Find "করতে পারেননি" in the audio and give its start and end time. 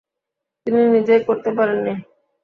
1.27-1.93